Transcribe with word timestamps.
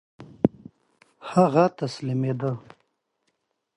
هغه 1.31 1.65
تسلیمېدی. 1.77 2.51